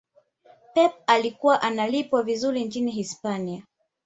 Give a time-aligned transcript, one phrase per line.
[0.73, 3.63] pep alikuwa analipwa vizuri nchini hispania